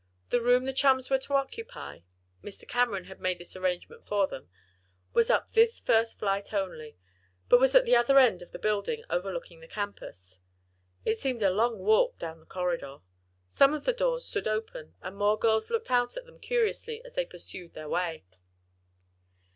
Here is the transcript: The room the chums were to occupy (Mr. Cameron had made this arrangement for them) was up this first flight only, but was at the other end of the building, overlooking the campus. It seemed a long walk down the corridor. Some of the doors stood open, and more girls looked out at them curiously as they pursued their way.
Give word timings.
The 0.29 0.41
room 0.41 0.65
the 0.65 0.73
chums 0.73 1.11
were 1.11 1.19
to 1.19 1.35
occupy 1.35 1.99
(Mr. 2.43 2.67
Cameron 2.67 3.03
had 3.03 3.21
made 3.21 3.37
this 3.37 3.55
arrangement 3.55 4.03
for 4.07 4.25
them) 4.25 4.49
was 5.13 5.29
up 5.29 5.53
this 5.53 5.79
first 5.79 6.17
flight 6.17 6.55
only, 6.55 6.97
but 7.49 7.59
was 7.59 7.75
at 7.75 7.85
the 7.85 7.95
other 7.95 8.17
end 8.17 8.41
of 8.41 8.49
the 8.51 8.57
building, 8.57 9.03
overlooking 9.11 9.59
the 9.59 9.67
campus. 9.67 10.39
It 11.05 11.19
seemed 11.19 11.43
a 11.43 11.51
long 11.51 11.77
walk 11.77 12.17
down 12.17 12.39
the 12.39 12.47
corridor. 12.47 12.97
Some 13.47 13.75
of 13.75 13.85
the 13.85 13.93
doors 13.93 14.25
stood 14.25 14.47
open, 14.47 14.95
and 15.03 15.15
more 15.15 15.37
girls 15.37 15.69
looked 15.69 15.91
out 15.91 16.17
at 16.17 16.25
them 16.25 16.39
curiously 16.39 17.05
as 17.05 17.13
they 17.13 17.23
pursued 17.23 17.75
their 17.75 17.87
way. 17.87 18.23